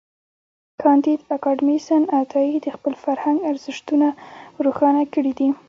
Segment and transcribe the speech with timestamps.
[0.81, 4.07] کانديد اکاډميسن عطايي د خپل فرهنګ ارزښتونه
[4.65, 5.49] روښانه کړي دي.